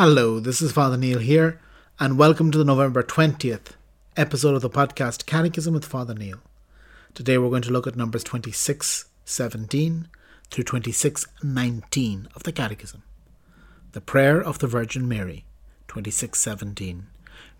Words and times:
Hello, 0.00 0.38
this 0.38 0.62
is 0.62 0.70
Father 0.70 0.96
Neil 0.96 1.18
here, 1.18 1.60
and 1.98 2.16
welcome 2.16 2.52
to 2.52 2.58
the 2.58 2.64
November 2.64 3.02
20th 3.02 3.70
episode 4.16 4.54
of 4.54 4.62
the 4.62 4.70
podcast 4.70 5.26
Catechism 5.26 5.74
with 5.74 5.84
Father 5.84 6.14
Neil. 6.14 6.38
Today 7.14 7.36
we're 7.36 7.48
going 7.50 7.62
to 7.62 7.72
look 7.72 7.88
at 7.88 7.96
numbers 7.96 8.22
2617 8.22 10.06
through 10.52 10.62
2619 10.62 12.28
of 12.36 12.44
the 12.44 12.52
Catechism. 12.52 13.02
The 13.90 14.00
Prayer 14.00 14.40
of 14.40 14.60
the 14.60 14.68
Virgin 14.68 15.08
Mary, 15.08 15.46
2617. 15.88 17.08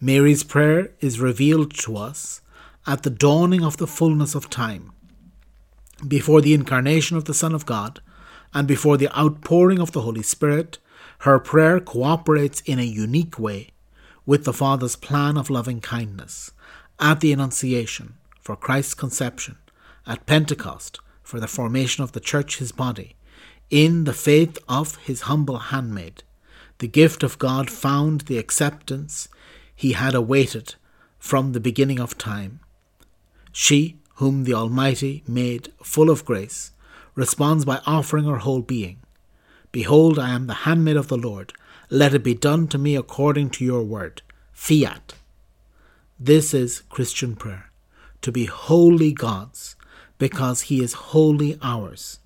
Mary's 0.01 0.45
prayer 0.45 0.93
is 1.01 1.19
revealed 1.19 1.75
to 1.79 1.97
us 1.97 2.41
at 2.87 3.03
the 3.03 3.11
dawning 3.11 3.65
of 3.65 3.79
the 3.79 3.89
fullness 3.89 4.37
of 4.37 4.49
time, 4.49 4.93
before 6.07 6.41
the 6.41 6.55
incarnation 6.55 7.17
of 7.17 7.25
the 7.25 7.35
Son 7.35 7.53
of 7.53 7.67
God, 7.67 8.01
and 8.55 8.69
before 8.69 8.97
the 8.97 9.13
outpouring 9.19 9.81
of 9.81 9.91
the 9.91 10.03
Holy 10.03 10.23
Spirit 10.23 10.79
her 11.23 11.39
prayer 11.39 11.81
cooperates 11.81 12.61
in 12.61 12.79
a 12.79 12.85
unique 12.85 13.39
way 13.39 13.71
with 14.25 14.45
the 14.45 14.53
Father's 14.53 14.95
plan 14.95 15.37
of 15.37 15.51
loving 15.51 15.81
kindness 15.81 16.53
at 17.01 17.21
the 17.21 17.33
Annunciation 17.33 18.15
for 18.41 18.55
Christ's 18.55 18.95
conception, 18.95 19.57
at 20.07 20.27
Pentecost 20.27 21.01
for 21.23 21.41
the 21.41 21.49
formation 21.49 22.05
of 22.05 22.13
the 22.13 22.21
Church, 22.21 22.59
his 22.59 22.73
body, 22.73 23.17
in 23.69 24.05
the 24.05 24.13
faith 24.13 24.59
of 24.69 24.97
his 24.97 25.23
humble 25.23 25.59
handmaid. 25.59 26.23
The 26.79 26.89
gift 26.89 27.23
of 27.23 27.39
God 27.39 27.69
found 27.69 28.23
the 28.23 28.39
acceptance 28.39 29.29
he 29.75 29.93
had 29.93 30.15
awaited 30.15 30.77
from 31.19 31.53
the 31.53 31.61
beginning 31.61 31.99
of 31.99 32.17
time. 32.17 32.61
She, 33.53 33.97
whom 34.17 34.45
the 34.45 34.55
Almighty 34.55 35.25
made 35.27 35.73
full 35.83 36.11
of 36.11 36.25
grace, 36.25 36.71
responds 37.15 37.65
by 37.65 37.81
offering 37.87 38.25
her 38.25 38.39
whole 38.39 38.63
being 38.63 39.01
Behold, 39.73 40.19
I 40.19 40.31
am 40.31 40.47
the 40.47 40.55
handmaid 40.65 40.97
of 40.97 41.09
the 41.09 41.17
Lord. 41.17 41.53
Let 41.91 42.15
it 42.15 42.23
be 42.23 42.35
done 42.35 42.69
to 42.69 42.79
me 42.79 42.97
according 42.97 43.51
to 43.51 43.65
your 43.65 43.83
word. 43.83 44.23
Fiat. 44.53 45.15
This 46.19 46.53
is 46.53 46.83
Christian 46.89 47.37
prayer 47.37 47.69
to 48.23 48.33
be 48.33 48.47
wholly 48.47 49.13
God's, 49.13 49.77
because 50.19 50.63
he 50.63 50.83
is 50.83 50.93
wholly 50.93 51.59
ours. 51.63 52.19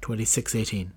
2618. 0.00 0.92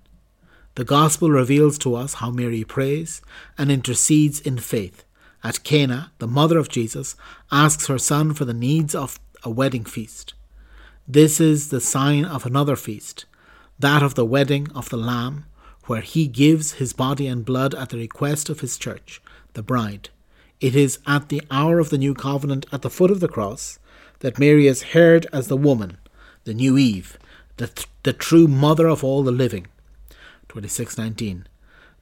The 0.76 0.84
Gospel 0.84 1.30
reveals 1.30 1.78
to 1.78 1.94
us 1.94 2.14
how 2.14 2.30
Mary 2.30 2.64
prays 2.64 3.22
and 3.56 3.70
intercedes 3.70 4.40
in 4.40 4.58
faith. 4.58 5.04
At 5.42 5.64
Cana, 5.64 6.12
the 6.18 6.26
mother 6.26 6.58
of 6.58 6.68
Jesus 6.68 7.16
asks 7.50 7.86
her 7.86 7.98
son 7.98 8.34
for 8.34 8.44
the 8.44 8.54
needs 8.54 8.94
of 8.94 9.18
a 9.42 9.50
wedding 9.50 9.84
feast. 9.84 10.34
This 11.08 11.40
is 11.40 11.70
the 11.70 11.80
sign 11.80 12.24
of 12.24 12.46
another 12.46 12.76
feast, 12.76 13.26
that 13.78 14.02
of 14.02 14.14
the 14.14 14.24
wedding 14.24 14.68
of 14.74 14.88
the 14.88 14.96
Lamb, 14.96 15.44
where 15.84 16.00
he 16.00 16.26
gives 16.26 16.74
his 16.74 16.92
body 16.92 17.26
and 17.26 17.44
blood 17.44 17.74
at 17.74 17.90
the 17.90 17.98
request 17.98 18.48
of 18.48 18.60
his 18.60 18.78
church, 18.78 19.20
the 19.52 19.62
bride. 19.62 20.08
It 20.60 20.74
is 20.74 20.98
at 21.06 21.28
the 21.28 21.42
hour 21.50 21.78
of 21.78 21.90
the 21.90 21.98
new 21.98 22.14
covenant 22.14 22.66
at 22.72 22.82
the 22.82 22.90
foot 22.90 23.10
of 23.10 23.20
the 23.20 23.28
cross 23.28 23.78
that 24.20 24.38
Mary 24.38 24.66
is 24.66 24.94
heard 24.94 25.26
as 25.32 25.48
the 25.48 25.56
woman, 25.56 25.98
the 26.44 26.54
new 26.54 26.78
Eve, 26.78 27.18
the, 27.58 27.66
th- 27.66 27.86
the 28.02 28.14
true 28.14 28.48
mother 28.48 28.86
of 28.86 29.04
all 29.04 29.22
the 29.22 29.32
living. 29.32 29.66
2619. 30.48 31.46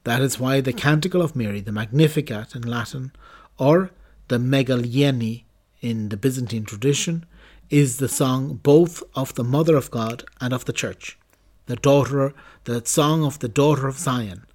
That 0.05 0.21
is 0.21 0.39
why 0.39 0.61
the 0.61 0.71
Canticle 0.71 1.21
of 1.21 1.35
Mary, 1.35 1.59
the 1.59 1.71
Magnificat 1.73 2.55
in 2.55 2.61
Latin, 2.61 3.11
or 3.57 3.91
the 4.29 4.37
Megalynei 4.37 5.43
in 5.81 6.09
the 6.09 6.17
Byzantine 6.17 6.63
tradition, 6.63 7.25
is 7.69 7.97
the 7.97 8.07
song 8.07 8.59
both 8.63 9.03
of 9.15 9.33
the 9.35 9.43
Mother 9.43 9.75
of 9.75 9.91
God 9.91 10.23
and 10.39 10.53
of 10.53 10.65
the 10.65 10.73
Church 10.73 11.17
the 11.65 11.75
daughter, 11.75 12.33
the 12.65 12.85
song 12.85 13.23
of 13.23 13.39
the 13.39 13.47
daughter 13.47 13.87
of 13.87 13.97
Zion, 13.97 14.45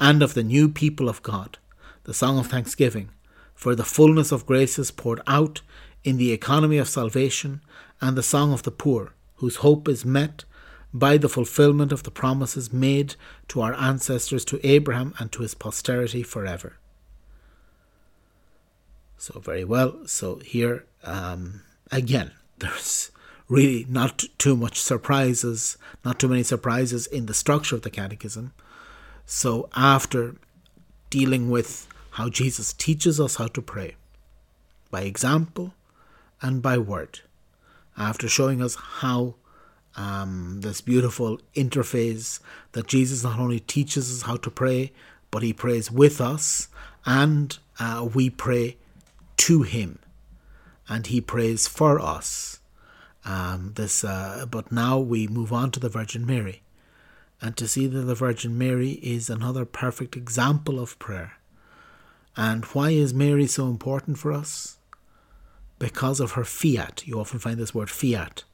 and 0.00 0.22
of 0.22 0.34
the 0.34 0.42
new 0.42 0.68
people 0.68 1.08
of 1.08 1.22
God, 1.22 1.58
the 2.04 2.14
song 2.14 2.38
of 2.38 2.46
thanksgiving, 2.46 3.10
for 3.54 3.74
the 3.74 3.84
fullness 3.84 4.32
of 4.32 4.46
grace 4.46 4.78
is 4.78 4.90
poured 4.90 5.20
out 5.26 5.62
in 6.02 6.16
the 6.16 6.32
economy 6.32 6.78
of 6.78 6.88
salvation, 6.88 7.60
and 8.00 8.16
the 8.16 8.22
song 8.22 8.52
of 8.52 8.62
the 8.62 8.70
poor, 8.70 9.14
whose 9.36 9.56
hope 9.56 9.88
is 9.88 10.04
met 10.04 10.44
by 10.92 11.16
the 11.16 11.28
fulfillment 11.28 11.90
of 11.90 12.04
the 12.04 12.10
promises 12.10 12.72
made 12.72 13.16
to 13.48 13.60
our 13.60 13.74
ancestors, 13.74 14.44
to 14.44 14.64
Abraham, 14.66 15.14
and 15.18 15.32
to 15.32 15.42
his 15.42 15.54
posterity 15.54 16.22
forever. 16.22 16.76
So, 19.16 19.40
very 19.40 19.64
well. 19.64 20.06
So, 20.06 20.36
here 20.44 20.84
um, 21.02 21.62
again, 21.90 22.32
there's 22.58 23.10
really 23.48 23.86
not 23.88 24.24
too 24.38 24.56
much 24.56 24.80
surprises, 24.80 25.76
not 26.04 26.18
too 26.18 26.28
many 26.28 26.42
surprises 26.42 27.06
in 27.06 27.26
the 27.26 27.34
structure 27.34 27.74
of 27.74 27.82
the 27.82 27.90
catechism. 27.90 28.52
So 29.26 29.68
after 29.74 30.36
dealing 31.10 31.50
with 31.50 31.86
how 32.12 32.28
Jesus 32.28 32.72
teaches 32.72 33.20
us 33.20 33.36
how 33.36 33.48
to 33.48 33.62
pray, 33.62 33.96
by 34.90 35.02
example 35.02 35.74
and 36.40 36.62
by 36.62 36.78
word, 36.78 37.20
after 37.96 38.28
showing 38.28 38.62
us 38.62 38.74
how 38.74 39.34
um, 39.96 40.60
this 40.62 40.80
beautiful 40.80 41.38
interface 41.54 42.40
that 42.72 42.86
Jesus 42.86 43.22
not 43.22 43.38
only 43.38 43.60
teaches 43.60 44.10
us 44.12 44.26
how 44.26 44.36
to 44.36 44.50
pray, 44.50 44.92
but 45.30 45.42
he 45.42 45.52
prays 45.52 45.90
with 45.90 46.20
us 46.20 46.68
and 47.06 47.58
uh, 47.78 48.08
we 48.14 48.30
pray 48.30 48.76
to 49.36 49.62
him 49.62 49.98
and 50.88 51.08
he 51.08 51.20
prays 51.20 51.66
for 51.66 52.00
us 52.00 52.60
um, 53.24 53.72
this, 53.74 54.04
uh, 54.04 54.46
but 54.50 54.70
now 54.70 54.98
we 54.98 55.26
move 55.26 55.52
on 55.52 55.70
to 55.72 55.80
the 55.80 55.88
Virgin 55.88 56.26
Mary, 56.26 56.62
and 57.40 57.56
to 57.56 57.66
see 57.66 57.86
that 57.86 58.02
the 58.02 58.14
Virgin 58.14 58.56
Mary 58.58 58.92
is 59.02 59.30
another 59.30 59.64
perfect 59.64 60.16
example 60.16 60.78
of 60.78 60.98
prayer. 60.98 61.34
And 62.36 62.64
why 62.66 62.90
is 62.90 63.14
Mary 63.14 63.46
so 63.46 63.68
important 63.68 64.18
for 64.18 64.32
us? 64.32 64.78
Because 65.78 66.20
of 66.20 66.32
her 66.32 66.44
fiat. 66.44 67.06
You 67.06 67.20
often 67.20 67.38
find 67.38 67.58
this 67.58 67.74
word 67.74 67.90
fiat 67.90 68.44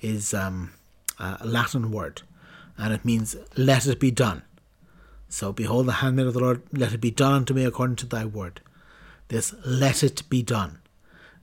is 0.00 0.34
um, 0.34 0.72
a 1.18 1.38
Latin 1.44 1.90
word, 1.90 2.22
and 2.76 2.92
it 2.92 3.04
means 3.04 3.36
"let 3.56 3.86
it 3.86 4.00
be 4.00 4.10
done." 4.10 4.42
So, 5.28 5.52
behold 5.52 5.86
the 5.86 5.92
handmaid 5.92 6.26
of 6.26 6.34
the 6.34 6.40
Lord, 6.40 6.62
let 6.72 6.94
it 6.94 7.00
be 7.00 7.10
done 7.10 7.32
unto 7.34 7.54
me 7.54 7.64
according 7.64 7.96
to 7.96 8.06
thy 8.06 8.24
word. 8.24 8.60
This 9.28 9.54
let 9.64 10.02
it 10.02 10.22
be 10.30 10.42
done. 10.42 10.78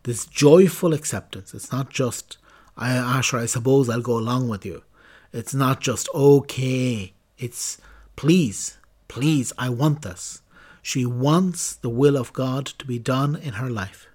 This 0.04 0.26
joyful 0.26 0.94
acceptance. 0.94 1.54
It's 1.54 1.72
not 1.72 1.90
just 1.92 2.38
I, 2.78 2.92
Asher, 2.92 3.38
I 3.38 3.46
suppose 3.46 3.90
I'll 3.90 4.02
go 4.02 4.18
along 4.18 4.50
with 4.50 4.66
you. 4.66 4.84
It's 5.32 5.54
not 5.54 5.82
just 5.82 6.10
okay. 6.14 7.14
It's 7.38 7.78
please, 8.16 8.78
please, 9.08 9.54
I 9.58 9.70
want 9.70 10.02
this. 10.02 10.42
She 10.82 11.06
wants 11.06 11.76
the 11.76 11.90
will 11.90 12.18
of 12.18 12.34
God 12.34 12.66
to 12.66 12.86
be 12.86 13.00
done 13.00 13.36
in 13.36 13.54
her 13.54 13.70
life. 13.70 14.08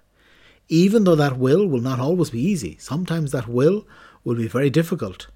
Even 0.69 1.03
though 1.03 1.15
that 1.15 1.37
will 1.37 1.67
will 1.67 1.81
not 1.81 1.99
always 1.99 2.29
be 2.29 2.41
easy, 2.41 2.77
sometimes 2.79 3.31
that 3.31 3.47
will 3.47 3.85
will 4.23 4.35
be 4.35 4.47
very 4.47 4.69
difficult. 4.69 5.27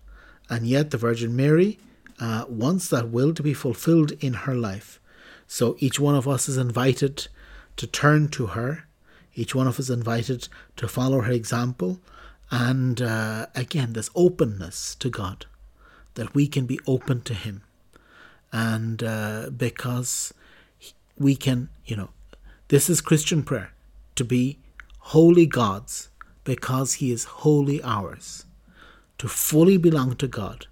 And 0.49 0.65
yet 0.65 0.91
the 0.91 0.97
Virgin 0.97 1.35
Mary 1.35 1.79
uh, 2.19 2.45
wants 2.47 2.89
that 2.89 3.09
will 3.09 3.33
to 3.33 3.43
be 3.43 3.53
fulfilled 3.53 4.11
in 4.21 4.33
her 4.33 4.55
life. 4.55 4.99
So 5.47 5.75
each 5.79 5.99
one 5.99 6.15
of 6.15 6.27
us 6.27 6.47
is 6.47 6.57
invited 6.57 7.27
to 7.77 7.87
turn 7.87 8.29
to 8.29 8.47
her. 8.47 8.85
Each 9.33 9.53
one 9.53 9.67
of 9.67 9.73
us 9.73 9.79
is 9.81 9.89
invited 9.89 10.47
to 10.77 10.87
follow 10.87 11.21
her 11.21 11.31
example 11.31 11.99
and 12.57 13.01
uh, 13.01 13.47
again, 13.53 13.91
this 13.91 14.09
openness 14.15 14.95
to 14.95 15.09
God, 15.09 15.45
that 16.13 16.33
we 16.33 16.47
can 16.47 16.65
be 16.65 16.79
open 16.87 17.19
to 17.23 17.33
Him. 17.33 17.63
And 18.53 19.03
uh, 19.03 19.49
because 19.49 20.33
we 21.17 21.35
can, 21.35 21.67
you 21.85 21.97
know, 21.97 22.11
this 22.69 22.89
is 22.89 23.01
Christian 23.01 23.43
prayer 23.43 23.73
to 24.15 24.23
be 24.23 24.59
wholly 24.99 25.45
God's 25.45 26.07
because 26.45 26.93
He 26.93 27.11
is 27.11 27.25
wholly 27.25 27.83
ours, 27.83 28.45
to 29.17 29.27
fully 29.27 29.75
belong 29.77 30.15
to 30.15 30.27
God 30.27 30.67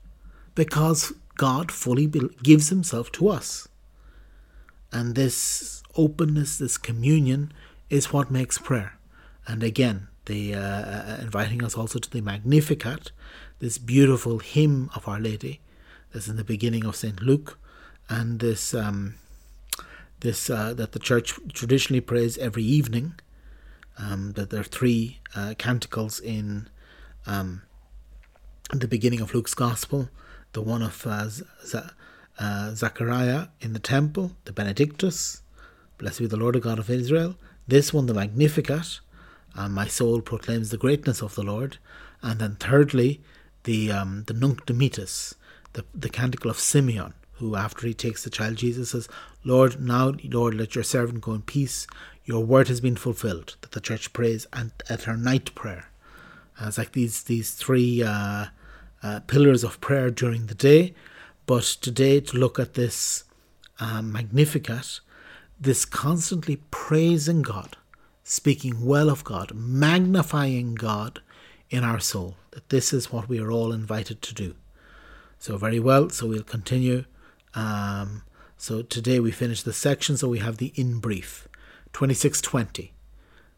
because 0.55 1.11
God 1.35 1.69
fully 1.69 2.07
gives 2.07 2.69
Himself 2.69 3.11
to 3.13 3.27
us. 3.27 3.67
And 4.93 5.15
this 5.15 5.83
openness, 5.97 6.59
this 6.59 6.77
communion, 6.77 7.51
is 7.89 8.13
what 8.13 8.31
makes 8.31 8.57
prayer. 8.57 8.97
And 9.45 9.63
again, 9.63 10.07
the 10.25 10.55
uh, 10.55 10.59
uh, 10.59 11.17
inviting 11.21 11.63
us 11.63 11.75
also 11.75 11.99
to 11.99 12.09
the 12.09 12.21
Magnificat, 12.21 13.11
this 13.59 13.77
beautiful 13.77 14.39
hymn 14.39 14.89
of 14.95 15.07
Our 15.07 15.19
Lady, 15.19 15.61
that's 16.11 16.27
in 16.27 16.37
the 16.37 16.43
beginning 16.43 16.85
of 16.85 16.95
Saint 16.95 17.21
Luke, 17.21 17.57
and 18.09 18.39
this 18.39 18.73
um, 18.73 19.15
this 20.19 20.49
uh, 20.49 20.73
that 20.73 20.93
the 20.93 20.99
Church 20.99 21.33
traditionally 21.53 22.01
prays 22.01 22.37
every 22.37 22.63
evening. 22.63 23.15
Um, 23.95 24.31
that 24.31 24.49
there 24.49 24.61
are 24.61 24.63
three 24.63 25.19
uh, 25.35 25.53
canticles 25.59 26.19
in 26.19 26.67
um, 27.27 27.61
the 28.71 28.87
beginning 28.87 29.21
of 29.21 29.35
Luke's 29.35 29.53
Gospel, 29.53 30.09
the 30.53 30.61
one 30.61 30.81
of 30.81 31.05
uh, 31.05 31.29
Z- 31.29 31.77
uh, 32.39 32.73
Zechariah 32.73 33.47
in 33.61 33.73
the 33.73 33.79
temple, 33.79 34.31
the 34.45 34.51
Benedictus, 34.51 35.43
blessed 35.97 36.19
be 36.19 36.25
the 36.25 36.37
Lord 36.37 36.55
of 36.55 36.63
God 36.63 36.79
of 36.79 36.89
Israel. 36.89 37.35
This 37.67 37.93
one, 37.93 38.07
the 38.07 38.13
Magnificat, 38.13 38.99
and 39.55 39.73
my 39.73 39.87
soul 39.87 40.21
proclaims 40.21 40.69
the 40.69 40.77
greatness 40.77 41.21
of 41.21 41.35
the 41.35 41.43
Lord. 41.43 41.77
And 42.21 42.39
then 42.39 42.55
thirdly, 42.55 43.21
the 43.63 43.91
um, 43.91 44.23
the 44.27 44.33
Nunc 44.33 44.65
Dimittis, 44.65 45.35
the, 45.73 45.85
the 45.93 46.09
canticle 46.09 46.51
of 46.51 46.59
Simeon, 46.59 47.13
who, 47.33 47.55
after 47.55 47.87
he 47.87 47.93
takes 47.93 48.23
the 48.23 48.29
child 48.29 48.57
Jesus, 48.57 48.91
says, 48.91 49.09
Lord, 49.43 49.81
now, 49.81 50.13
Lord, 50.23 50.55
let 50.55 50.75
your 50.75 50.83
servant 50.83 51.21
go 51.21 51.33
in 51.33 51.41
peace. 51.41 51.87
Your 52.25 52.45
word 52.45 52.69
has 52.69 52.79
been 52.79 52.95
fulfilled. 52.95 53.57
That 53.61 53.71
the 53.71 53.81
church 53.81 54.13
prays 54.13 54.47
and 54.53 54.71
at 54.89 55.03
her 55.03 55.17
night 55.17 55.53
prayer. 55.55 55.89
Uh, 56.59 56.67
it's 56.67 56.77
like 56.77 56.93
these 56.93 57.23
these 57.23 57.51
three 57.51 58.03
uh, 58.03 58.45
uh, 59.01 59.19
pillars 59.27 59.63
of 59.63 59.81
prayer 59.81 60.09
during 60.09 60.45
the 60.45 60.55
day. 60.55 60.93
But 61.45 61.63
today, 61.63 62.21
to 62.21 62.37
look 62.37 62.57
at 62.59 62.75
this 62.75 63.25
uh, 63.79 64.01
Magnificat, 64.01 65.01
this 65.59 65.83
constantly 65.83 66.61
praising 66.71 67.41
God, 67.41 67.75
speaking 68.23 68.85
well 68.85 69.09
of 69.09 69.23
God, 69.23 69.53
magnifying 69.53 70.75
God 70.75 71.21
in 71.69 71.83
our 71.83 71.99
soul. 71.99 72.37
That 72.51 72.69
this 72.69 72.93
is 72.93 73.11
what 73.11 73.27
we 73.27 73.39
are 73.39 73.51
all 73.51 73.71
invited 73.71 74.21
to 74.21 74.33
do. 74.33 74.55
So, 75.39 75.57
very 75.57 75.79
well. 75.79 76.09
So, 76.09 76.27
we'll 76.27 76.43
continue. 76.43 77.05
Um, 77.53 78.23
so, 78.57 78.81
today 78.81 79.19
we 79.19 79.31
finish 79.31 79.61
the 79.61 79.73
section. 79.73 80.17
So, 80.17 80.29
we 80.29 80.39
have 80.39 80.57
the 80.57 80.71
in 80.75 80.99
brief 80.99 81.47
2620. 81.93 82.93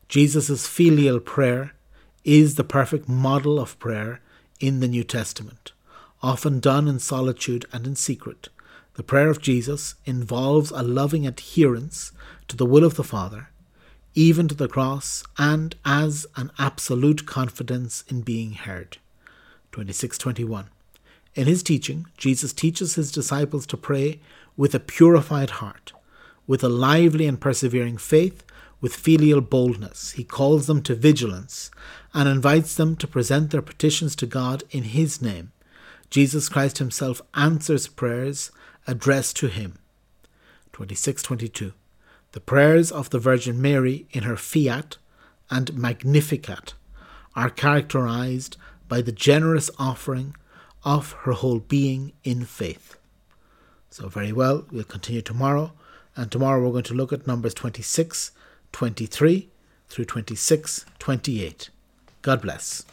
Jesus' 0.07 0.67
filial 0.67 1.19
prayer 1.19 1.73
is 2.23 2.55
the 2.55 2.63
perfect 2.63 3.07
model 3.07 3.59
of 3.59 3.77
prayer 3.79 4.21
in 4.59 4.79
the 4.79 4.87
New 4.87 5.03
Testament, 5.03 5.73
often 6.21 6.59
done 6.59 6.87
in 6.87 6.99
solitude 6.99 7.65
and 7.71 7.85
in 7.85 7.95
secret. 7.95 8.49
The 8.95 9.03
prayer 9.03 9.29
of 9.29 9.41
Jesus 9.41 9.95
involves 10.05 10.71
a 10.71 10.81
loving 10.81 11.27
adherence 11.27 12.11
to 12.47 12.55
the 12.55 12.65
will 12.65 12.85
of 12.85 12.95
the 12.95 13.03
Father, 13.03 13.49
even 14.15 14.47
to 14.47 14.55
the 14.55 14.67
cross, 14.67 15.23
and 15.37 15.75
as 15.83 16.25
an 16.37 16.49
absolute 16.57 17.25
confidence 17.25 18.03
in 18.07 18.21
being 18.21 18.53
heard. 18.53 18.97
2621. 19.73 20.69
In 21.35 21.47
his 21.47 21.61
teaching, 21.61 22.07
Jesus 22.17 22.53
teaches 22.53 22.95
his 22.95 23.11
disciples 23.11 23.65
to 23.67 23.77
pray 23.77 24.21
with 24.55 24.73
a 24.73 24.79
purified 24.79 25.49
heart, 25.51 25.91
with 26.47 26.63
a 26.63 26.69
lively 26.69 27.27
and 27.27 27.39
persevering 27.39 27.97
faith, 27.97 28.43
with 28.79 28.95
filial 28.95 29.41
boldness. 29.41 30.11
He 30.11 30.23
calls 30.23 30.67
them 30.67 30.81
to 30.83 30.95
vigilance 30.95 31.69
and 32.13 32.29
invites 32.29 32.75
them 32.75 32.95
to 32.97 33.07
present 33.07 33.51
their 33.51 33.61
petitions 33.61 34.15
to 34.17 34.25
God 34.25 34.63
in 34.71 34.83
his 34.83 35.21
name. 35.21 35.51
Jesus 36.09 36.47
Christ 36.47 36.77
himself 36.77 37.21
answers 37.33 37.87
prayers 37.87 38.51
addressed 38.87 39.35
to 39.37 39.47
him. 39.47 39.79
2622. 40.71 41.73
The 42.35 42.41
prayers 42.41 42.91
of 42.91 43.11
the 43.11 43.17
Virgin 43.17 43.61
Mary 43.61 44.07
in 44.11 44.23
her 44.23 44.35
Fiat 44.35 44.97
and 45.49 45.73
Magnificat 45.73 46.73
are 47.33 47.49
characterized 47.49 48.57
by 48.89 48.99
the 48.99 49.13
generous 49.13 49.69
offering 49.79 50.35
of 50.83 51.13
her 51.21 51.31
whole 51.31 51.59
being 51.59 52.11
in 52.25 52.43
faith. 52.43 52.97
So, 53.89 54.09
very 54.09 54.33
well, 54.33 54.65
we'll 54.69 54.83
continue 54.83 55.21
tomorrow, 55.21 55.71
and 56.17 56.29
tomorrow 56.29 56.61
we're 56.61 56.73
going 56.73 56.83
to 56.83 56.93
look 56.93 57.13
at 57.13 57.25
numbers 57.25 57.53
26, 57.53 58.31
23 58.73 59.47
through 59.87 60.05
26, 60.05 60.85
28. 60.99 61.69
God 62.21 62.41
bless. 62.41 62.83